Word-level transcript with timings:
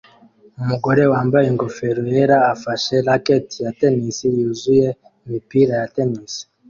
Umugore 0.61 1.03
wambaye 1.11 1.45
ingofero 1.49 2.01
yera 2.13 2.37
afashe 2.53 2.93
racket 3.07 3.47
ya 3.63 3.71
tennis 3.79 4.17
yuzuye 4.35 4.87
imipira 5.25 5.73
ya 5.81 5.87
tennis 5.95 6.33